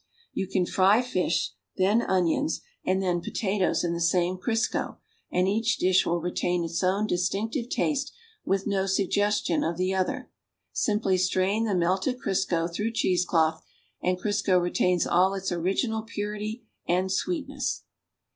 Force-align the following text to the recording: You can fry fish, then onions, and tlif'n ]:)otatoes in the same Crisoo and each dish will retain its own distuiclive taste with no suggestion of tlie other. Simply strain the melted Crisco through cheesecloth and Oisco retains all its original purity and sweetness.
You 0.33 0.47
can 0.47 0.65
fry 0.65 1.03
fish, 1.03 1.53
then 1.77 2.01
onions, 2.01 2.61
and 2.83 3.03
tlif'n 3.03 3.21
]:)otatoes 3.21 3.83
in 3.83 3.93
the 3.93 4.01
same 4.01 4.39
Crisoo 4.39 4.97
and 5.31 5.47
each 5.47 5.77
dish 5.77 6.07
will 6.07 6.19
retain 6.19 6.63
its 6.63 6.83
own 6.83 7.07
distuiclive 7.07 7.69
taste 7.69 8.11
with 8.43 8.65
no 8.65 8.87
suggestion 8.87 9.63
of 9.63 9.75
tlie 9.77 9.95
other. 9.95 10.31
Simply 10.71 11.19
strain 11.19 11.65
the 11.65 11.75
melted 11.75 12.17
Crisco 12.19 12.67
through 12.73 12.93
cheesecloth 12.93 13.61
and 14.01 14.17
Oisco 14.19 14.59
retains 14.59 15.05
all 15.05 15.35
its 15.35 15.51
original 15.51 16.01
purity 16.01 16.63
and 16.87 17.11
sweetness. 17.11 17.83